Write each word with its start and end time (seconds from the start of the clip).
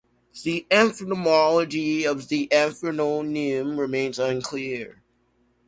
The 0.43 0.65
etymology 0.71 2.05
of 2.07 2.27
the 2.27 2.47
ethnonym 2.51 3.77
remains 3.77 4.17
unclear. 4.17 5.03